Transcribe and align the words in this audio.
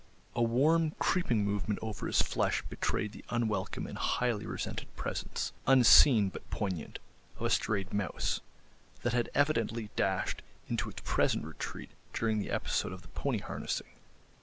A 0.33 0.41
warm, 0.41 0.95
creeping 0.97 1.45
movement 1.45 1.77
over 1.83 2.07
his 2.07 2.23
flesh 2.23 2.63
betrayed 2.67 3.11
the 3.11 3.23
unwelcome 3.29 3.85
and 3.85 3.99
highly 3.99 4.47
resented 4.47 4.87
presence, 4.95 5.53
unseen 5.67 6.29
but 6.29 6.49
poignant, 6.49 6.97
of 7.37 7.45
a 7.45 7.51
strayed 7.51 7.93
mouse, 7.93 8.41
that 9.03 9.13
had 9.13 9.29
evidently 9.35 9.91
dashed 9.95 10.41
into 10.67 10.89
its 10.89 11.03
present 11.05 11.45
retreat 11.45 11.91
during 12.13 12.39
the 12.39 12.49
episode 12.49 12.93
of 12.93 13.03
the 13.03 13.09
pony 13.09 13.37
harnessing. 13.41 13.91